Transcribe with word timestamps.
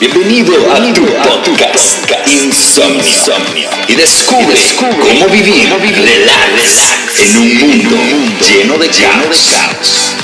Bienvenido, 0.00 0.54
a 0.72 0.76
tu 0.94 1.02
podcast, 1.02 2.08
Insomnio. 2.26 3.68
Y 3.86 3.94
descubre, 3.96 4.56
cómo 4.78 5.28
vivir, 5.28 5.68
relax, 5.68 7.20
en 7.20 7.36
un 7.36 7.84
mundo, 7.84 8.46
lleno 8.48 8.78
de 8.78 8.88
caos. 8.88 10.16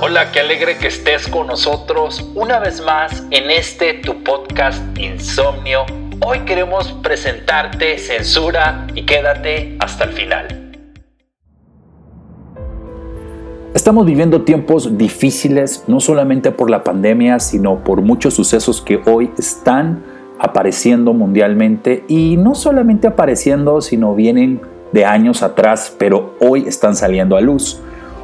Hola, 0.00 0.32
qué 0.32 0.40
alegre 0.40 0.76
que 0.76 0.88
estés 0.88 1.28
con 1.28 1.46
nosotros 1.46 2.24
una 2.34 2.58
vez 2.58 2.80
más 2.80 3.22
en 3.30 3.48
este 3.52 3.94
tu 3.94 4.24
podcast 4.24 4.82
Insomnio. 4.98 5.86
Hoy 6.20 6.40
queremos 6.40 6.92
presentarte 7.04 7.96
Censura 8.00 8.88
y 8.96 9.06
quédate 9.06 9.76
hasta 9.78 10.02
el 10.02 10.14
final. 10.14 10.67
Estamos 13.78 14.06
viviendo 14.06 14.42
tiempos 14.42 14.98
difíciles, 14.98 15.84
no 15.86 16.00
solamente 16.00 16.50
por 16.50 16.68
la 16.68 16.82
pandemia, 16.82 17.38
sino 17.38 17.76
por 17.84 18.02
muchos 18.02 18.34
sucesos 18.34 18.82
que 18.82 19.00
hoy 19.06 19.30
están 19.38 20.02
apareciendo 20.40 21.12
mundialmente 21.12 22.02
y 22.08 22.36
no 22.38 22.56
solamente 22.56 23.06
apareciendo, 23.06 23.80
sino 23.80 24.16
vienen 24.16 24.60
de 24.90 25.04
años 25.04 25.44
atrás, 25.44 25.94
pero 25.96 26.34
hoy 26.40 26.66
están 26.66 26.96
saliendo 26.96 27.36
a 27.36 27.40
luz. 27.40 27.80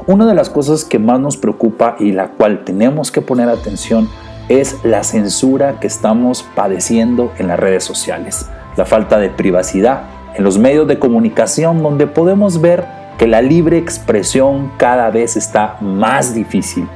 Una 0.08 0.26
de 0.26 0.34
las 0.34 0.50
cosas 0.50 0.84
que 0.84 0.98
más 0.98 1.20
nos 1.20 1.36
preocupa 1.36 1.94
y 2.00 2.10
la 2.10 2.30
cual 2.30 2.64
tenemos 2.64 3.12
que 3.12 3.20
poner 3.20 3.48
atención 3.48 4.08
es 4.48 4.80
la 4.82 5.04
censura 5.04 5.78
que 5.78 5.86
estamos 5.86 6.44
padeciendo 6.56 7.30
en 7.38 7.46
las 7.46 7.60
redes 7.60 7.84
sociales, 7.84 8.50
la 8.76 8.86
falta 8.86 9.20
de 9.20 9.30
privacidad 9.30 10.02
en 10.34 10.42
los 10.42 10.58
medios 10.58 10.88
de 10.88 10.98
comunicación 10.98 11.80
donde 11.80 12.08
podemos 12.08 12.60
ver 12.60 12.84
que 13.18 13.26
la 13.26 13.42
libre 13.42 13.78
expresión 13.78 14.72
cada 14.76 15.10
vez 15.10 15.36
está 15.36 15.76
más 15.80 16.34
difícil 16.34 16.86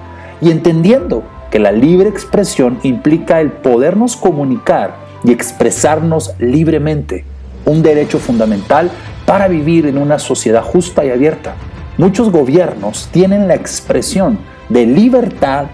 y 0.40 0.50
entendiendo 0.50 1.22
que 1.50 1.58
la 1.58 1.72
libre 1.72 2.08
expresión 2.08 2.78
implica 2.82 3.40
el 3.40 3.50
podernos 3.50 4.16
comunicar 4.16 4.96
y 5.24 5.32
expresarnos 5.32 6.34
libremente, 6.38 7.24
un 7.64 7.82
derecho 7.82 8.18
fundamental 8.18 8.90
para 9.26 9.48
vivir 9.48 9.86
en 9.86 9.98
una 9.98 10.18
sociedad 10.18 10.62
justa 10.62 11.04
y 11.04 11.10
abierta. 11.10 11.54
Muchos 11.96 12.30
gobiernos 12.30 13.08
tienen 13.10 13.48
la 13.48 13.54
expresión 13.54 14.38
de 14.68 14.86
libertad 14.86 15.66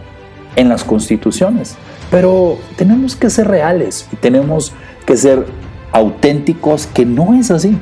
en 0.56 0.68
las 0.68 0.84
constituciones, 0.84 1.76
pero 2.10 2.58
tenemos 2.76 3.16
que 3.16 3.30
ser 3.30 3.48
reales 3.48 4.08
y 4.12 4.16
tenemos 4.16 4.72
que 5.04 5.16
ser 5.16 5.46
auténticos 5.92 6.86
que 6.86 7.04
no 7.04 7.34
es 7.34 7.50
así. 7.50 7.76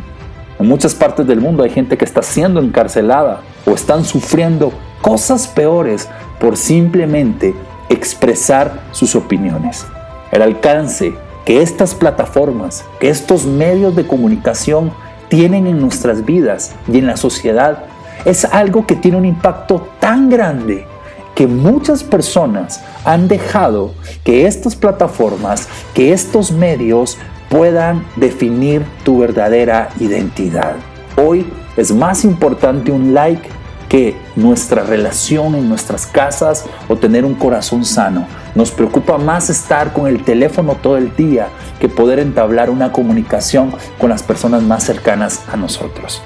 En 0.59 0.67
muchas 0.67 0.95
partes 0.95 1.27
del 1.27 1.41
mundo 1.41 1.63
hay 1.63 1.71
gente 1.71 1.97
que 1.97 2.05
está 2.05 2.23
siendo 2.23 2.61
encarcelada 2.61 3.41
o 3.67 3.73
están 3.73 4.05
sufriendo 4.05 4.73
cosas 5.01 5.49
peores 5.49 6.09
por 6.41 6.57
simplemente 6.57 7.55
expresar 7.89 8.81
sus 8.93 9.15
opiniones. 9.15 9.87
El 10.31 10.43
alcance 10.43 11.15
que 11.45 11.63
estas 11.63 11.95
plataformas, 11.95 12.85
que 13.01 13.09
estos 13.09 13.47
medios 13.47 13.97
de 13.97 14.07
comunicación 14.07 14.93
tienen 15.29 15.67
en 15.67 15.81
nuestras 15.81 16.25
vidas 16.25 16.75
y 16.91 16.99
en 16.99 17.07
la 17.07 17.17
sociedad 17.17 17.85
es 18.25 18.45
algo 18.45 18.87
que 18.87 18.95
tiene 18.95 19.17
un 19.17 19.25
impacto 19.25 19.89
tan 19.99 20.31
grande 20.31 20.87
que 21.35 21.47
muchas 21.47 22.05
personas 22.05 22.83
han 23.05 23.27
dejado 23.29 23.95
que 24.25 24.47
estas 24.47 24.77
plataformas, 24.77 25.69
que 25.95 26.13
estos 26.13 26.53
medios 26.53 27.19
puedan 27.53 28.03
definir 28.17 28.83
tu 29.05 29.19
verdadera 29.19 29.91
identidad. 30.01 30.77
Hoy 31.17 31.47
es 31.77 31.93
más 31.93 32.25
importante 32.25 32.91
un 32.91 33.13
like 33.13 33.47
que 33.91 34.17
nuestra 34.37 34.85
relación 34.85 35.55
en 35.55 35.69
nuestras 35.69 36.07
casas 36.07 36.65
o 36.89 36.97
tener 36.97 37.27
un 37.27 37.35
corazón 37.35 37.85
sano. 37.85 38.27
Nos 38.55 38.71
preocupa 38.71 39.19
más 39.19 39.51
estar 39.51 39.93
con 39.93 40.07
el 40.07 40.25
teléfono 40.25 40.77
todo 40.77 40.97
el 40.97 41.15
día 41.15 41.49
que 41.79 41.91
poder 41.91 42.21
entablar 42.21 42.71
una 42.71 42.91
comunicación 42.91 43.75
con 43.99 44.09
las 44.09 44.23
personas 44.23 44.63
más 44.63 44.85
cercanas 44.85 45.43
a 45.53 45.59
nosotros. 45.59 46.23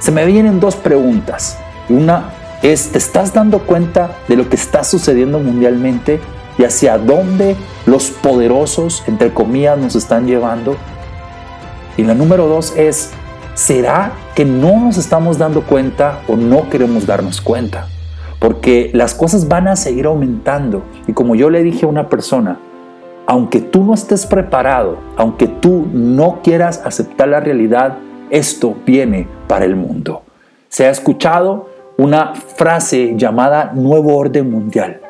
Se 0.00 0.10
me 0.10 0.26
vienen 0.26 0.58
dos 0.58 0.74
preguntas. 0.74 1.56
Una 1.88 2.32
es, 2.62 2.90
¿te 2.90 2.98
estás 2.98 3.32
dando 3.32 3.60
cuenta 3.60 4.16
de 4.26 4.34
lo 4.34 4.48
que 4.48 4.56
está 4.56 4.82
sucediendo 4.82 5.38
mundialmente? 5.38 6.18
Y 6.58 6.64
hacia 6.64 6.98
dónde 6.98 7.56
los 7.86 8.10
poderosos, 8.10 9.02
entre 9.06 9.32
comillas, 9.32 9.78
nos 9.78 9.96
están 9.96 10.26
llevando. 10.26 10.76
Y 11.96 12.02
la 12.02 12.14
número 12.14 12.46
dos 12.46 12.74
es, 12.76 13.10
¿será 13.54 14.12
que 14.34 14.44
no 14.44 14.80
nos 14.80 14.96
estamos 14.96 15.38
dando 15.38 15.62
cuenta 15.62 16.20
o 16.28 16.36
no 16.36 16.68
queremos 16.70 17.06
darnos 17.06 17.40
cuenta? 17.40 17.88
Porque 18.38 18.90
las 18.92 19.14
cosas 19.14 19.48
van 19.48 19.68
a 19.68 19.76
seguir 19.76 20.06
aumentando. 20.06 20.82
Y 21.06 21.12
como 21.12 21.34
yo 21.34 21.50
le 21.50 21.62
dije 21.62 21.86
a 21.86 21.88
una 21.88 22.08
persona, 22.08 22.58
aunque 23.26 23.60
tú 23.60 23.84
no 23.84 23.94
estés 23.94 24.26
preparado, 24.26 24.98
aunque 25.16 25.46
tú 25.46 25.86
no 25.92 26.40
quieras 26.42 26.82
aceptar 26.84 27.28
la 27.28 27.40
realidad, 27.40 27.98
esto 28.30 28.74
viene 28.84 29.28
para 29.48 29.64
el 29.64 29.76
mundo. 29.76 30.22
Se 30.68 30.86
ha 30.86 30.90
escuchado 30.90 31.70
una 31.96 32.34
frase 32.34 33.14
llamada 33.16 33.72
nuevo 33.74 34.16
orden 34.16 34.50
mundial. 34.50 35.00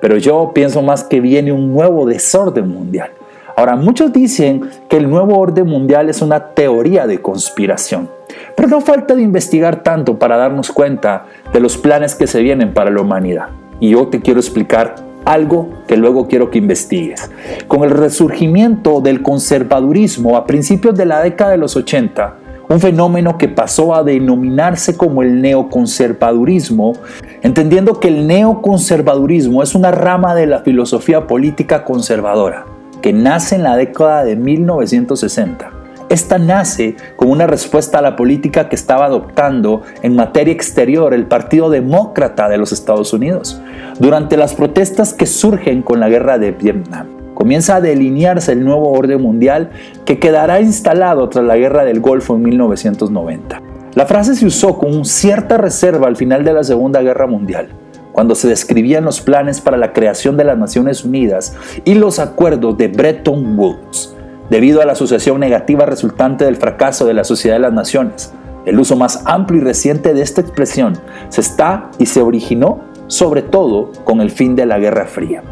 Pero 0.00 0.16
yo 0.16 0.52
pienso 0.54 0.82
más 0.82 1.04
que 1.04 1.20
viene 1.20 1.52
un 1.52 1.72
nuevo 1.72 2.06
desorden 2.06 2.68
mundial. 2.68 3.10
Ahora, 3.56 3.74
muchos 3.74 4.12
dicen 4.12 4.70
que 4.88 4.98
el 4.98 5.10
nuevo 5.10 5.36
orden 5.36 5.66
mundial 5.66 6.08
es 6.08 6.22
una 6.22 6.54
teoría 6.54 7.06
de 7.06 7.20
conspiración. 7.20 8.08
Pero 8.54 8.68
no 8.68 8.80
falta 8.80 9.16
de 9.16 9.22
investigar 9.22 9.82
tanto 9.82 10.18
para 10.18 10.36
darnos 10.36 10.70
cuenta 10.70 11.26
de 11.52 11.58
los 11.58 11.76
planes 11.76 12.14
que 12.14 12.28
se 12.28 12.40
vienen 12.40 12.72
para 12.72 12.90
la 12.90 13.00
humanidad. 13.00 13.48
Y 13.80 13.90
yo 13.90 14.06
te 14.08 14.20
quiero 14.20 14.38
explicar 14.38 14.94
algo 15.24 15.68
que 15.86 15.96
luego 15.96 16.28
quiero 16.28 16.50
que 16.50 16.58
investigues. 16.58 17.30
Con 17.66 17.82
el 17.82 17.90
resurgimiento 17.90 19.00
del 19.00 19.22
conservadurismo 19.22 20.36
a 20.36 20.46
principios 20.46 20.96
de 20.96 21.06
la 21.06 21.20
década 21.20 21.50
de 21.50 21.58
los 21.58 21.76
80, 21.76 22.36
un 22.68 22.80
fenómeno 22.80 23.38
que 23.38 23.48
pasó 23.48 23.94
a 23.94 24.02
denominarse 24.02 24.96
como 24.96 25.22
el 25.22 25.40
neoconservadurismo, 25.40 26.94
entendiendo 27.42 27.98
que 28.00 28.08
el 28.08 28.26
neoconservadurismo 28.26 29.62
es 29.62 29.74
una 29.74 29.90
rama 29.90 30.34
de 30.34 30.46
la 30.46 30.60
filosofía 30.60 31.26
política 31.26 31.84
conservadora 31.84 32.66
que 33.00 33.12
nace 33.12 33.54
en 33.54 33.62
la 33.62 33.76
década 33.76 34.24
de 34.24 34.36
1960. 34.36 35.70
Esta 36.08 36.38
nace 36.38 36.96
como 37.16 37.32
una 37.32 37.46
respuesta 37.46 37.98
a 37.98 38.02
la 38.02 38.16
política 38.16 38.68
que 38.68 38.76
estaba 38.76 39.04
adoptando 39.04 39.82
en 40.02 40.16
materia 40.16 40.54
exterior 40.54 41.12
el 41.12 41.26
Partido 41.26 41.68
Demócrata 41.68 42.48
de 42.48 42.56
los 42.56 42.72
Estados 42.72 43.12
Unidos 43.12 43.60
durante 44.00 44.36
las 44.36 44.54
protestas 44.54 45.12
que 45.12 45.26
surgen 45.26 45.82
con 45.82 46.00
la 46.00 46.08
guerra 46.08 46.38
de 46.38 46.52
Vietnam 46.52 47.17
comienza 47.38 47.76
a 47.76 47.80
delinearse 47.80 48.50
el 48.50 48.64
nuevo 48.64 48.90
orden 48.90 49.22
mundial 49.22 49.70
que 50.04 50.18
quedará 50.18 50.60
instalado 50.60 51.28
tras 51.28 51.44
la 51.44 51.56
Guerra 51.56 51.84
del 51.84 52.00
Golfo 52.00 52.34
en 52.34 52.42
1990. 52.42 53.62
La 53.94 54.06
frase 54.06 54.34
se 54.34 54.44
usó 54.44 54.76
con 54.76 55.04
cierta 55.04 55.56
reserva 55.56 56.08
al 56.08 56.16
final 56.16 56.44
de 56.44 56.52
la 56.52 56.64
Segunda 56.64 57.00
Guerra 57.00 57.28
Mundial, 57.28 57.68
cuando 58.10 58.34
se 58.34 58.48
describían 58.48 59.04
los 59.04 59.20
planes 59.20 59.60
para 59.60 59.76
la 59.76 59.92
creación 59.92 60.36
de 60.36 60.42
las 60.42 60.58
Naciones 60.58 61.04
Unidas 61.04 61.54
y 61.84 61.94
los 61.94 62.18
acuerdos 62.18 62.76
de 62.76 62.88
Bretton 62.88 63.56
Woods, 63.56 64.16
debido 64.50 64.82
a 64.82 64.84
la 64.84 64.94
asociación 64.94 65.38
negativa 65.38 65.86
resultante 65.86 66.44
del 66.44 66.56
fracaso 66.56 67.06
de 67.06 67.14
la 67.14 67.22
Sociedad 67.22 67.54
de 67.54 67.60
las 67.60 67.72
Naciones. 67.72 68.32
El 68.66 68.80
uso 68.80 68.96
más 68.96 69.22
amplio 69.26 69.60
y 69.60 69.64
reciente 69.64 70.12
de 70.12 70.22
esta 70.22 70.40
expresión 70.40 70.98
se 71.28 71.40
está 71.40 71.92
y 72.00 72.06
se 72.06 72.20
originó 72.20 72.80
sobre 73.06 73.42
todo 73.42 73.92
con 74.02 74.20
el 74.20 74.32
fin 74.32 74.56
de 74.56 74.66
la 74.66 74.80
Guerra 74.80 75.06
Fría. 75.06 75.44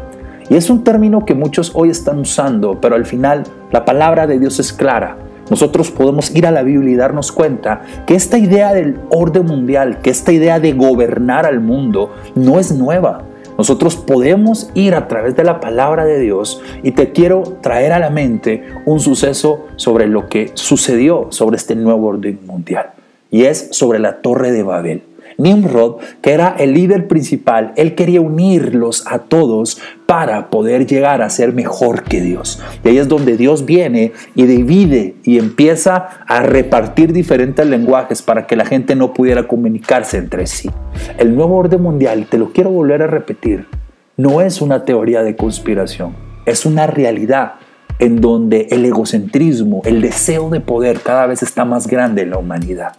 Y 0.49 0.55
es 0.55 0.69
un 0.69 0.83
término 0.83 1.25
que 1.25 1.33
muchos 1.33 1.71
hoy 1.73 1.89
están 1.89 2.19
usando, 2.19 2.79
pero 2.79 2.95
al 2.95 3.05
final 3.05 3.43
la 3.71 3.83
palabra 3.83 4.27
de 4.27 4.39
Dios 4.39 4.59
es 4.59 4.71
clara. 4.71 5.17
Nosotros 5.49 5.91
podemos 5.91 6.33
ir 6.35 6.45
a 6.45 6.51
la 6.51 6.63
Biblia 6.63 6.93
y 6.93 6.95
darnos 6.95 7.31
cuenta 7.31 7.81
que 8.05 8.15
esta 8.15 8.37
idea 8.37 8.73
del 8.73 8.99
orden 9.09 9.45
mundial, 9.45 9.99
que 10.01 10.09
esta 10.09 10.31
idea 10.31 10.59
de 10.59 10.73
gobernar 10.73 11.45
al 11.45 11.59
mundo 11.59 12.13
no 12.35 12.59
es 12.59 12.71
nueva. 12.71 13.23
Nosotros 13.57 13.95
podemos 13.95 14.69
ir 14.73 14.93
a 14.93 15.07
través 15.07 15.35
de 15.35 15.43
la 15.43 15.59
palabra 15.59 16.05
de 16.05 16.19
Dios 16.19 16.61
y 16.83 16.91
te 16.91 17.11
quiero 17.11 17.43
traer 17.61 17.91
a 17.91 17.99
la 17.99 18.09
mente 18.09 18.63
un 18.85 18.99
suceso 18.99 19.65
sobre 19.77 20.07
lo 20.07 20.27
que 20.27 20.51
sucedió 20.53 21.27
sobre 21.31 21.57
este 21.57 21.75
nuevo 21.75 22.07
orden 22.07 22.39
mundial. 22.45 22.91
Y 23.31 23.43
es 23.43 23.69
sobre 23.71 23.99
la 23.99 24.21
torre 24.21 24.51
de 24.51 24.63
Babel. 24.63 25.03
Nimrod, 25.37 25.97
que 26.21 26.31
era 26.31 26.55
el 26.57 26.73
líder 26.73 27.07
principal, 27.07 27.73
él 27.75 27.95
quería 27.95 28.21
unirlos 28.21 29.05
a 29.07 29.19
todos 29.19 29.79
para 30.05 30.49
poder 30.49 30.87
llegar 30.87 31.21
a 31.21 31.29
ser 31.29 31.53
mejor 31.53 32.03
que 32.03 32.21
Dios. 32.21 32.61
Y 32.83 32.89
ahí 32.89 32.97
es 32.97 33.07
donde 33.07 33.37
Dios 33.37 33.65
viene 33.65 34.13
y 34.35 34.45
divide 34.45 35.15
y 35.23 35.37
empieza 35.37 36.09
a 36.27 36.41
repartir 36.41 37.13
diferentes 37.13 37.65
lenguajes 37.65 38.21
para 38.21 38.47
que 38.47 38.55
la 38.55 38.65
gente 38.65 38.95
no 38.95 39.13
pudiera 39.13 39.47
comunicarse 39.47 40.17
entre 40.17 40.47
sí. 40.47 40.69
El 41.17 41.35
nuevo 41.35 41.57
orden 41.57 41.81
mundial, 41.81 42.25
te 42.29 42.37
lo 42.37 42.51
quiero 42.51 42.71
volver 42.71 43.03
a 43.03 43.07
repetir, 43.07 43.67
no 44.15 44.41
es 44.41 44.61
una 44.61 44.83
teoría 44.85 45.21
de 45.21 45.35
conspiración, 45.35 46.15
es 46.45 46.65
una 46.65 46.87
realidad 46.87 47.53
en 47.99 48.21
donde 48.21 48.67
el 48.71 48.85
egocentrismo, 48.85 49.81
el 49.85 50.01
deseo 50.01 50.49
de 50.49 50.59
poder 50.59 50.99
cada 51.01 51.25
vez 51.25 51.43
está 51.43 51.65
más 51.65 51.87
grande 51.87 52.23
en 52.23 52.31
la 52.31 52.37
humanidad. 52.37 52.93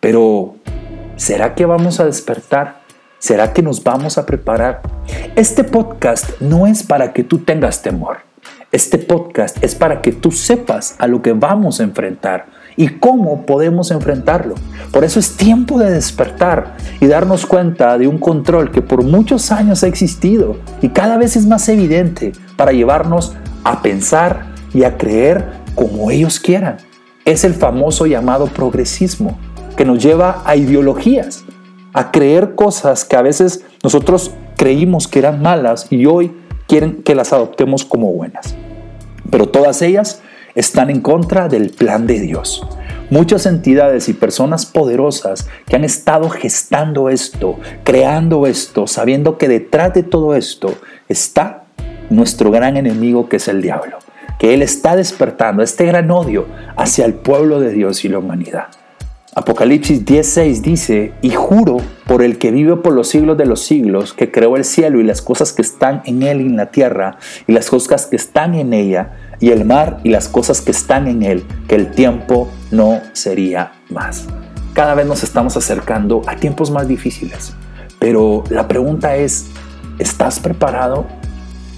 Pero 0.00 0.56
¿Será 1.16 1.54
que 1.54 1.64
vamos 1.64 1.98
a 1.98 2.04
despertar? 2.04 2.82
¿Será 3.18 3.54
que 3.54 3.62
nos 3.62 3.82
vamos 3.82 4.18
a 4.18 4.26
preparar? 4.26 4.82
Este 5.34 5.64
podcast 5.64 6.42
no 6.42 6.66
es 6.66 6.82
para 6.82 7.14
que 7.14 7.24
tú 7.24 7.38
tengas 7.38 7.80
temor. 7.80 8.18
Este 8.70 8.98
podcast 8.98 9.56
es 9.64 9.74
para 9.74 10.02
que 10.02 10.12
tú 10.12 10.30
sepas 10.30 10.94
a 10.98 11.06
lo 11.06 11.22
que 11.22 11.32
vamos 11.32 11.80
a 11.80 11.84
enfrentar 11.84 12.48
y 12.76 12.88
cómo 12.88 13.46
podemos 13.46 13.90
enfrentarlo. 13.92 14.56
Por 14.92 15.04
eso 15.04 15.18
es 15.18 15.38
tiempo 15.38 15.78
de 15.78 15.90
despertar 15.90 16.76
y 17.00 17.06
darnos 17.06 17.46
cuenta 17.46 17.96
de 17.96 18.08
un 18.08 18.18
control 18.18 18.70
que 18.70 18.82
por 18.82 19.02
muchos 19.02 19.50
años 19.50 19.84
ha 19.84 19.86
existido 19.86 20.58
y 20.82 20.90
cada 20.90 21.16
vez 21.16 21.34
es 21.34 21.46
más 21.46 21.66
evidente 21.70 22.32
para 22.58 22.72
llevarnos 22.72 23.34
a 23.64 23.80
pensar 23.80 24.52
y 24.74 24.84
a 24.84 24.98
creer 24.98 25.46
como 25.74 26.10
ellos 26.10 26.38
quieran. 26.38 26.76
Es 27.24 27.42
el 27.44 27.54
famoso 27.54 28.04
llamado 28.04 28.48
progresismo 28.48 29.38
que 29.76 29.84
nos 29.84 30.02
lleva 30.02 30.42
a 30.44 30.56
ideologías, 30.56 31.44
a 31.92 32.10
creer 32.10 32.54
cosas 32.54 33.04
que 33.04 33.16
a 33.16 33.22
veces 33.22 33.64
nosotros 33.82 34.32
creímos 34.56 35.08
que 35.08 35.18
eran 35.18 35.42
malas 35.42 35.86
y 35.90 36.06
hoy 36.06 36.32
quieren 36.66 37.02
que 37.02 37.14
las 37.14 37.32
adoptemos 37.32 37.84
como 37.84 38.12
buenas. 38.12 38.54
Pero 39.30 39.48
todas 39.48 39.82
ellas 39.82 40.22
están 40.54 40.90
en 40.90 41.00
contra 41.00 41.48
del 41.48 41.70
plan 41.70 42.06
de 42.06 42.20
Dios. 42.20 42.66
Muchas 43.10 43.46
entidades 43.46 44.08
y 44.08 44.14
personas 44.14 44.66
poderosas 44.66 45.48
que 45.66 45.76
han 45.76 45.84
estado 45.84 46.28
gestando 46.28 47.08
esto, 47.08 47.56
creando 47.84 48.46
esto, 48.46 48.86
sabiendo 48.86 49.38
que 49.38 49.46
detrás 49.46 49.94
de 49.94 50.02
todo 50.02 50.34
esto 50.34 50.74
está 51.08 51.66
nuestro 52.10 52.50
gran 52.50 52.76
enemigo 52.76 53.28
que 53.28 53.36
es 53.36 53.46
el 53.48 53.62
diablo, 53.62 53.98
que 54.38 54.54
él 54.54 54.62
está 54.62 54.96
despertando 54.96 55.62
este 55.62 55.84
gran 55.86 56.10
odio 56.10 56.46
hacia 56.76 57.04
el 57.04 57.14
pueblo 57.14 57.60
de 57.60 57.70
Dios 57.70 58.04
y 58.04 58.08
la 58.08 58.18
humanidad. 58.18 58.68
Apocalipsis 59.38 60.06
10:6 60.06 60.62
dice, 60.62 61.12
y 61.20 61.28
juro 61.28 61.76
por 62.06 62.22
el 62.22 62.38
que 62.38 62.50
vive 62.50 62.76
por 62.76 62.94
los 62.94 63.08
siglos 63.08 63.36
de 63.36 63.44
los 63.44 63.60
siglos, 63.60 64.14
que 64.14 64.30
creó 64.30 64.56
el 64.56 64.64
cielo 64.64 64.98
y 64.98 65.02
las 65.02 65.20
cosas 65.20 65.52
que 65.52 65.60
están 65.60 66.00
en 66.06 66.22
él 66.22 66.40
y 66.40 66.46
en 66.46 66.56
la 66.56 66.70
tierra, 66.70 67.18
y 67.46 67.52
las 67.52 67.68
cosas 67.68 68.06
que 68.06 68.16
están 68.16 68.54
en 68.54 68.72
ella, 68.72 69.10
y 69.38 69.50
el 69.50 69.66
mar 69.66 69.98
y 70.04 70.08
las 70.08 70.28
cosas 70.28 70.62
que 70.62 70.70
están 70.70 71.06
en 71.06 71.22
él, 71.22 71.44
que 71.68 71.74
el 71.74 71.90
tiempo 71.90 72.48
no 72.70 73.02
sería 73.12 73.72
más. 73.90 74.24
Cada 74.72 74.94
vez 74.94 75.04
nos 75.04 75.22
estamos 75.22 75.54
acercando 75.54 76.22
a 76.26 76.36
tiempos 76.36 76.70
más 76.70 76.88
difíciles, 76.88 77.52
pero 77.98 78.42
la 78.48 78.66
pregunta 78.66 79.16
es, 79.16 79.48
¿estás 79.98 80.40
preparado? 80.40 81.04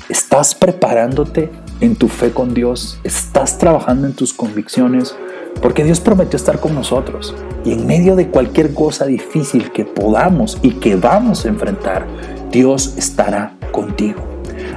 ¿Estás 0.09 0.55
preparándote 0.55 1.51
en 1.81 1.97
tu 1.97 2.07
fe 2.07 2.31
con 2.31 2.55
Dios? 2.55 3.01
¿Estás 3.03 3.59
trabajando 3.59 4.07
en 4.07 4.13
tus 4.13 4.33
convicciones? 4.33 5.17
Porque 5.63 5.85
Dios 5.85 6.01
prometió 6.01 6.37
estar 6.37 6.61
con 6.61 6.75
nosotros. 6.75 7.35
Y 7.65 7.73
en 7.73 7.87
medio 7.87 8.17
de 8.17 8.29
cualquier 8.29 8.75
cosa 8.75 9.07
difícil 9.07 9.73
que 9.73 9.85
podamos 9.85 10.59
y 10.63 10.73
que 10.73 10.97
vamos 10.97 11.45
a 11.45 11.49
enfrentar, 11.49 12.07
Dios 12.51 12.95
estará 12.97 13.55
contigo. 13.73 14.21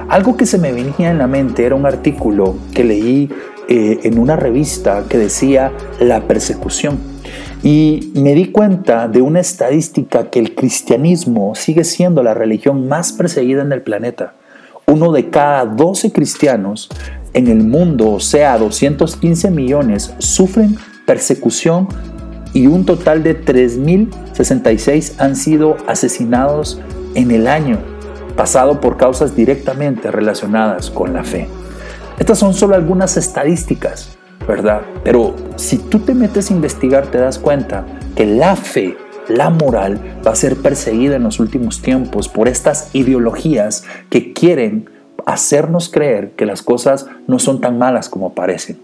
Algo 0.10 0.36
que 0.36 0.46
se 0.46 0.58
me 0.58 0.72
venía 0.72 1.12
en 1.12 1.18
la 1.18 1.28
mente 1.28 1.66
era 1.66 1.76
un 1.76 1.86
artículo 1.86 2.56
que 2.74 2.84
leí 2.84 3.30
eh, 3.68 4.00
en 4.04 4.20
una 4.20 4.36
revista 4.36 5.06
que 5.08 5.18
decía 5.18 5.72
la 6.00 6.28
persecución. 6.28 7.00
Y 7.64 8.12
me 8.16 8.34
di 8.34 8.52
cuenta 8.52 9.08
de 9.08 9.22
una 9.22 9.40
estadística 9.40 10.30
que 10.30 10.40
el 10.40 10.56
cristianismo 10.56 11.54
sigue 11.56 11.84
siendo 11.84 12.24
la 12.24 12.34
religión 12.34 12.88
más 12.88 13.14
perseguida 13.14 13.62
en 13.62 13.72
el 13.72 13.84
planeta. 13.84 14.34
Uno 14.88 15.12
de 15.12 15.30
cada 15.30 15.66
12 15.66 16.12
cristianos 16.12 16.90
en 17.34 17.48
el 17.48 17.64
mundo, 17.64 18.12
o 18.12 18.20
sea, 18.20 18.58
215 18.58 19.52
millones, 19.52 20.14
sufren 20.20 20.78
persecución 21.06 21.88
y 22.54 22.68
un 22.68 22.86
total 22.86 23.24
de 23.24 23.44
3.066 23.44 25.14
han 25.20 25.36
sido 25.36 25.78
asesinados 25.88 26.80
en 27.16 27.32
el 27.32 27.48
año 27.48 27.80
pasado 28.36 28.82
por 28.82 28.98
causas 28.98 29.36
directamente 29.36 30.12
relacionadas 30.12 30.90
con 30.90 31.14
la 31.14 31.24
fe. 31.24 31.48
Estas 32.20 32.40
son 32.40 32.54
solo 32.54 32.76
algunas 32.76 33.18
estadísticas, 33.18 34.18
¿verdad? 34.48 34.82
Pero 35.04 35.36
si 35.56 35.78
tú 35.78 36.00
te 36.00 36.14
metes 36.14 36.50
a 36.50 36.54
investigar 36.54 37.08
te 37.08 37.18
das 37.18 37.40
cuenta 37.40 37.86
que 38.16 38.26
la 38.26 38.56
fe, 38.56 38.98
la 39.28 39.50
moral, 39.50 40.00
va 40.26 40.32
a 40.32 40.36
ser 40.36 40.56
perseguida 40.58 41.16
en 41.16 41.24
los 41.24 41.40
últimos 41.40 41.82
tiempos 41.82 42.28
por 42.28 42.48
estas 42.48 42.90
ideologías 42.94 43.86
que 44.10 44.34
quieren 44.34 44.90
hacernos 45.26 45.90
creer 45.90 46.32
que 46.32 46.46
las 46.46 46.62
cosas 46.62 47.08
no 47.28 47.40
son 47.40 47.62
tan 47.62 47.78
malas 47.78 48.10
como 48.10 48.34
parecen. 48.34 48.80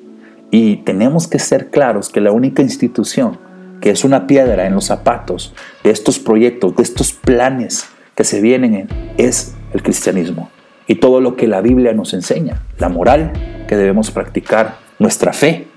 Y 0.52 0.78
tenemos 0.78 1.28
que 1.28 1.40
ser 1.40 1.70
claros 1.70 2.10
que 2.10 2.22
la 2.22 2.32
única 2.32 2.62
institución 2.62 3.40
que 3.82 3.90
es 3.92 4.04
una 4.04 4.28
piedra 4.28 4.66
en 4.66 4.74
los 4.74 4.86
zapatos 4.86 5.54
de 5.84 5.92
estos 5.92 6.20
proyectos, 6.20 6.76
de 6.76 6.84
estos 6.84 7.14
planes 7.14 7.88
que 8.16 8.24
se 8.24 8.42
vienen 8.42 8.88
es 9.18 9.56
el 9.74 9.84
cristianismo 9.84 10.50
y 10.88 10.96
todo 10.96 11.22
lo 11.22 11.36
que 11.36 11.48
la 11.48 11.62
Biblia 11.62 11.94
nos 11.94 12.14
enseña, 12.14 12.64
la 12.80 12.90
moral 12.90 13.34
que 13.68 13.76
debemos 13.76 14.10
practicar, 14.10 14.78
nuestra 15.00 15.34
fe, 15.34 15.68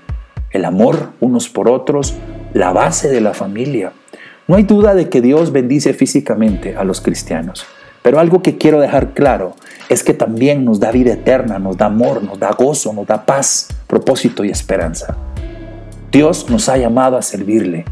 el 0.51 0.65
amor 0.65 1.11
unos 1.19 1.49
por 1.49 1.69
otros, 1.69 2.15
la 2.53 2.71
base 2.71 3.09
de 3.09 3.21
la 3.21 3.33
familia. 3.33 3.91
No 4.47 4.55
hay 4.55 4.63
duda 4.63 4.95
de 4.95 5.09
que 5.09 5.21
Dios 5.21 5.51
bendice 5.51 5.93
físicamente 5.93 6.75
a 6.75 6.83
los 6.83 7.01
cristianos, 7.01 7.65
pero 8.01 8.19
algo 8.19 8.41
que 8.41 8.57
quiero 8.57 8.79
dejar 8.79 9.13
claro 9.13 9.55
es 9.89 10.03
que 10.03 10.13
también 10.13 10.65
nos 10.65 10.79
da 10.79 10.91
vida 10.91 11.13
eterna, 11.13 11.59
nos 11.59 11.77
da 11.77 11.87
amor, 11.87 12.23
nos 12.23 12.39
da 12.39 12.51
gozo, 12.51 12.93
nos 12.93 13.05
da 13.07 13.25
paz, 13.25 13.67
propósito 13.87 14.43
y 14.43 14.49
esperanza. 14.49 15.15
Dios 16.11 16.49
nos 16.49 16.69
ha 16.69 16.77
llamado 16.77 17.17
a 17.17 17.21
servirle, 17.21 17.85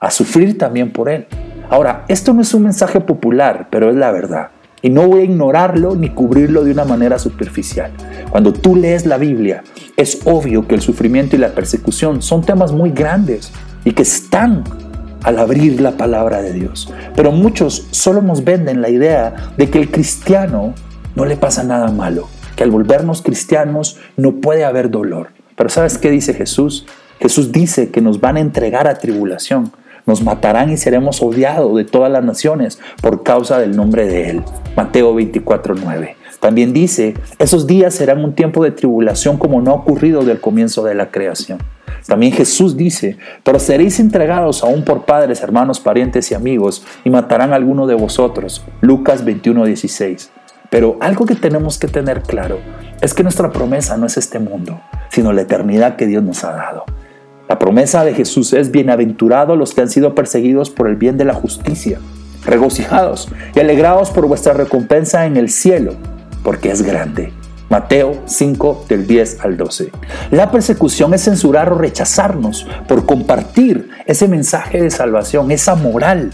a 0.00 0.10
sufrir 0.10 0.58
también 0.58 0.92
por 0.92 1.08
Él. 1.08 1.26
Ahora, 1.68 2.04
esto 2.08 2.32
no 2.32 2.42
es 2.42 2.52
un 2.54 2.64
mensaje 2.64 3.00
popular, 3.00 3.68
pero 3.70 3.90
es 3.90 3.96
la 3.96 4.10
verdad. 4.10 4.48
Y 4.82 4.90
no 4.90 5.06
voy 5.06 5.20
a 5.20 5.24
ignorarlo 5.24 5.94
ni 5.94 6.10
cubrirlo 6.10 6.64
de 6.64 6.72
una 6.72 6.84
manera 6.84 7.18
superficial. 7.18 7.92
Cuando 8.30 8.52
tú 8.52 8.74
lees 8.74 9.06
la 9.06 9.16
Biblia, 9.16 9.62
es 9.96 10.20
obvio 10.24 10.66
que 10.66 10.74
el 10.74 10.80
sufrimiento 10.80 11.36
y 11.36 11.38
la 11.38 11.54
persecución 11.54 12.20
son 12.20 12.42
temas 12.42 12.72
muy 12.72 12.90
grandes 12.90 13.52
y 13.84 13.92
que 13.92 14.02
están 14.02 14.64
al 15.22 15.38
abrir 15.38 15.80
la 15.80 15.92
palabra 15.92 16.42
de 16.42 16.52
Dios. 16.52 16.92
Pero 17.14 17.32
muchos 17.32 17.86
solo 17.90 18.22
nos 18.22 18.44
venden 18.44 18.82
la 18.82 18.90
idea 18.90 19.52
de 19.56 19.70
que 19.70 19.78
el 19.78 19.90
cristiano 19.90 20.74
no 21.14 21.24
le 21.24 21.36
pasa 21.36 21.64
nada 21.64 21.90
malo, 21.90 22.28
que 22.56 22.64
al 22.64 22.70
volvernos 22.70 23.22
cristianos 23.22 23.98
no 24.16 24.36
puede 24.36 24.64
haber 24.64 24.90
dolor. 24.90 25.28
Pero 25.56 25.68
¿sabes 25.68 25.98
qué 25.98 26.10
dice 26.10 26.34
Jesús? 26.34 26.86
Jesús 27.20 27.52
dice 27.52 27.90
que 27.90 28.00
nos 28.00 28.20
van 28.20 28.36
a 28.36 28.40
entregar 28.40 28.88
a 28.88 28.94
tribulación, 28.94 29.72
nos 30.06 30.22
matarán 30.22 30.70
y 30.70 30.76
seremos 30.76 31.22
odiados 31.22 31.76
de 31.76 31.84
todas 31.84 32.10
las 32.10 32.24
naciones 32.24 32.80
por 33.00 33.22
causa 33.22 33.58
del 33.58 33.76
nombre 33.76 34.06
de 34.06 34.30
Él. 34.30 34.42
Mateo 34.76 35.14
24:9. 35.14 36.16
También 36.40 36.72
dice, 36.72 37.14
esos 37.38 37.68
días 37.68 37.94
serán 37.94 38.24
un 38.24 38.34
tiempo 38.34 38.64
de 38.64 38.72
tribulación 38.72 39.36
como 39.36 39.60
no 39.60 39.70
ha 39.70 39.74
ocurrido 39.74 40.24
del 40.24 40.40
comienzo 40.40 40.82
de 40.82 40.96
la 40.96 41.12
creación. 41.12 41.60
También 42.06 42.32
Jesús 42.32 42.76
dice, 42.76 43.16
pero 43.44 43.58
seréis 43.58 44.00
entregados 44.00 44.62
aún 44.62 44.84
por 44.84 45.04
padres, 45.04 45.42
hermanos, 45.42 45.80
parientes 45.80 46.30
y 46.30 46.34
amigos, 46.34 46.84
y 47.04 47.10
matarán 47.10 47.52
alguno 47.52 47.86
de 47.86 47.94
vosotros. 47.94 48.64
Lucas 48.80 49.24
21:16. 49.24 50.30
Pero 50.70 50.96
algo 51.00 51.26
que 51.26 51.34
tenemos 51.34 51.78
que 51.78 51.86
tener 51.86 52.22
claro 52.22 52.58
es 53.00 53.14
que 53.14 53.22
nuestra 53.22 53.52
promesa 53.52 53.96
no 53.96 54.06
es 54.06 54.16
este 54.16 54.38
mundo, 54.38 54.80
sino 55.10 55.32
la 55.32 55.42
eternidad 55.42 55.96
que 55.96 56.06
Dios 56.06 56.22
nos 56.22 56.44
ha 56.44 56.52
dado. 56.52 56.84
La 57.48 57.58
promesa 57.58 58.04
de 58.04 58.14
Jesús 58.14 58.52
es 58.54 58.70
bienaventurados 58.70 59.58
los 59.58 59.74
que 59.74 59.82
han 59.82 59.90
sido 59.90 60.14
perseguidos 60.14 60.70
por 60.70 60.88
el 60.88 60.96
bien 60.96 61.18
de 61.18 61.26
la 61.26 61.34
justicia, 61.34 61.98
regocijados 62.46 63.28
y 63.54 63.60
alegrados 63.60 64.10
por 64.10 64.26
vuestra 64.26 64.54
recompensa 64.54 65.26
en 65.26 65.36
el 65.36 65.50
cielo, 65.50 65.94
porque 66.42 66.70
es 66.70 66.82
grande. 66.82 67.32
Mateo 67.72 68.20
5 68.26 68.84
del 68.86 69.06
10 69.06 69.40
al 69.40 69.56
12. 69.56 69.92
La 70.30 70.50
persecución 70.50 71.14
es 71.14 71.24
censurar 71.24 71.72
o 71.72 71.78
rechazarnos 71.78 72.66
por 72.86 73.06
compartir 73.06 73.88
ese 74.04 74.28
mensaje 74.28 74.82
de 74.82 74.90
salvación, 74.90 75.50
esa 75.50 75.74
moral 75.74 76.32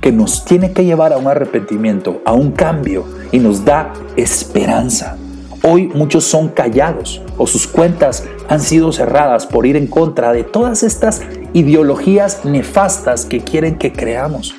que 0.00 0.10
nos 0.10 0.44
tiene 0.44 0.72
que 0.72 0.84
llevar 0.84 1.12
a 1.12 1.18
un 1.18 1.28
arrepentimiento, 1.28 2.20
a 2.24 2.32
un 2.32 2.50
cambio 2.50 3.04
y 3.30 3.38
nos 3.38 3.64
da 3.64 3.92
esperanza. 4.16 5.16
Hoy 5.62 5.86
muchos 5.94 6.24
son 6.24 6.48
callados 6.48 7.22
o 7.38 7.46
sus 7.46 7.68
cuentas 7.68 8.24
han 8.48 8.58
sido 8.58 8.90
cerradas 8.90 9.46
por 9.46 9.66
ir 9.66 9.76
en 9.76 9.86
contra 9.86 10.32
de 10.32 10.42
todas 10.42 10.82
estas 10.82 11.22
ideologías 11.52 12.44
nefastas 12.44 13.26
que 13.26 13.42
quieren 13.42 13.78
que 13.78 13.92
creamos. 13.92 14.56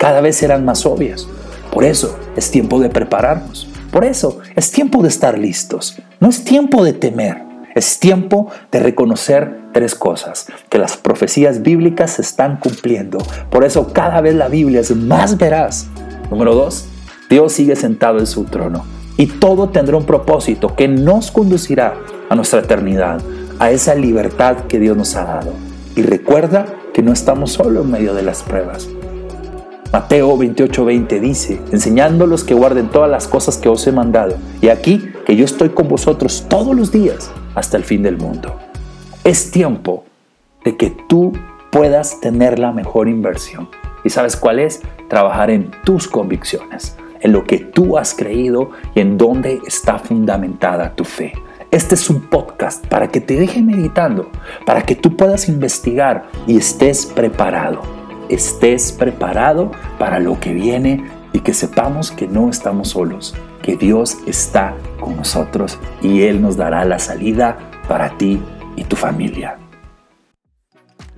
Cada 0.00 0.20
vez 0.20 0.34
serán 0.34 0.64
más 0.64 0.84
obvias. 0.84 1.28
Por 1.70 1.84
eso 1.84 2.18
es 2.34 2.50
tiempo 2.50 2.80
de 2.80 2.88
prepararnos. 2.88 3.69
Por 3.90 4.04
eso 4.04 4.38
es 4.54 4.70
tiempo 4.70 5.02
de 5.02 5.08
estar 5.08 5.38
listos. 5.38 5.98
No 6.20 6.28
es 6.28 6.44
tiempo 6.44 6.84
de 6.84 6.92
temer. 6.92 7.42
Es 7.74 7.98
tiempo 7.98 8.48
de 8.72 8.80
reconocer 8.80 9.60
tres 9.72 9.94
cosas, 9.94 10.46
que 10.68 10.78
las 10.78 10.96
profecías 10.96 11.62
bíblicas 11.62 12.12
se 12.12 12.22
están 12.22 12.58
cumpliendo. 12.58 13.18
Por 13.50 13.64
eso 13.64 13.92
cada 13.92 14.20
vez 14.20 14.34
la 14.34 14.48
Biblia 14.48 14.80
es 14.80 14.94
más 14.94 15.38
veraz. 15.38 15.86
Número 16.30 16.54
dos, 16.54 16.88
Dios 17.28 17.52
sigue 17.52 17.76
sentado 17.76 18.18
en 18.18 18.26
su 18.26 18.44
trono 18.44 18.84
y 19.16 19.26
todo 19.26 19.68
tendrá 19.68 19.96
un 19.96 20.04
propósito 20.04 20.74
que 20.74 20.88
nos 20.88 21.30
conducirá 21.30 21.94
a 22.28 22.34
nuestra 22.34 22.60
eternidad, 22.60 23.20
a 23.58 23.70
esa 23.70 23.94
libertad 23.94 24.64
que 24.68 24.80
Dios 24.80 24.96
nos 24.96 25.14
ha 25.14 25.24
dado. 25.24 25.52
Y 25.94 26.02
recuerda 26.02 26.66
que 26.92 27.02
no 27.02 27.12
estamos 27.12 27.52
solo 27.52 27.82
en 27.82 27.90
medio 27.90 28.14
de 28.14 28.22
las 28.22 28.42
pruebas. 28.42 28.88
Mateo 29.92 30.38
28:20 30.38 31.18
dice, 31.18 31.60
enseñándolos 31.72 32.44
que 32.44 32.54
guarden 32.54 32.90
todas 32.90 33.10
las 33.10 33.26
cosas 33.26 33.56
que 33.56 33.68
os 33.68 33.84
he 33.88 33.92
mandado, 33.92 34.36
y 34.60 34.68
aquí 34.68 35.10
que 35.26 35.34
yo 35.34 35.44
estoy 35.44 35.70
con 35.70 35.88
vosotros 35.88 36.46
todos 36.48 36.76
los 36.76 36.92
días 36.92 37.32
hasta 37.56 37.76
el 37.76 37.82
fin 37.82 38.04
del 38.04 38.16
mundo. 38.16 38.54
Es 39.24 39.50
tiempo 39.50 40.04
de 40.64 40.76
que 40.76 40.90
tú 41.08 41.32
puedas 41.72 42.20
tener 42.20 42.60
la 42.60 42.70
mejor 42.70 43.08
inversión. 43.08 43.68
¿Y 44.04 44.10
sabes 44.10 44.36
cuál 44.36 44.60
es? 44.60 44.80
Trabajar 45.08 45.50
en 45.50 45.72
tus 45.82 46.06
convicciones, 46.06 46.96
en 47.20 47.32
lo 47.32 47.42
que 47.42 47.58
tú 47.58 47.98
has 47.98 48.14
creído 48.14 48.70
y 48.94 49.00
en 49.00 49.18
dónde 49.18 49.60
está 49.66 49.98
fundamentada 49.98 50.94
tu 50.94 51.02
fe. 51.02 51.32
Este 51.72 51.96
es 51.96 52.08
un 52.08 52.28
podcast 52.28 52.86
para 52.86 53.08
que 53.08 53.20
te 53.20 53.34
deje 53.34 53.60
meditando, 53.60 54.30
para 54.64 54.82
que 54.82 54.94
tú 54.94 55.16
puedas 55.16 55.48
investigar 55.48 56.28
y 56.46 56.58
estés 56.58 57.06
preparado 57.06 57.99
estés 58.30 58.92
preparado 58.92 59.72
para 59.98 60.18
lo 60.18 60.40
que 60.40 60.52
viene 60.52 61.04
y 61.32 61.40
que 61.40 61.54
sepamos 61.54 62.10
que 62.10 62.26
no 62.26 62.48
estamos 62.48 62.90
solos, 62.90 63.34
que 63.62 63.76
Dios 63.76 64.16
está 64.26 64.76
con 64.98 65.16
nosotros 65.16 65.78
y 66.02 66.22
Él 66.22 66.40
nos 66.40 66.56
dará 66.56 66.84
la 66.84 66.98
salida 66.98 67.58
para 67.88 68.16
ti 68.16 68.40
y 68.76 68.84
tu 68.84 68.96
familia. 68.96 69.58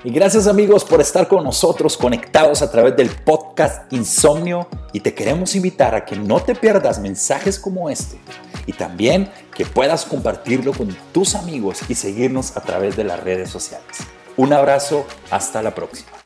Y 0.04 0.10
gracias 0.10 0.48
amigos 0.48 0.84
por 0.84 1.00
estar 1.00 1.28
con 1.28 1.44
nosotros 1.44 1.96
conectados 1.96 2.60
a 2.60 2.70
través 2.70 2.96
del 2.96 3.08
podcast 3.08 3.92
Insomnio 3.92 4.66
y 4.92 4.98
te 4.98 5.14
queremos 5.14 5.54
invitar 5.54 5.94
a 5.94 6.04
que 6.04 6.16
no 6.16 6.40
te 6.40 6.56
pierdas 6.56 6.98
mensajes 6.98 7.56
como 7.56 7.88
este 7.88 8.18
y 8.66 8.72
también 8.72 9.30
que 9.54 9.64
puedas 9.64 10.04
compartirlo 10.04 10.72
con 10.72 10.88
tus 11.12 11.36
amigos 11.36 11.80
y 11.88 11.94
seguirnos 11.94 12.56
a 12.56 12.62
través 12.62 12.96
de 12.96 13.04
las 13.04 13.20
redes 13.20 13.50
sociales. 13.50 13.98
Un 14.36 14.52
abrazo, 14.52 15.06
hasta 15.30 15.62
la 15.62 15.72
próxima. 15.72 16.21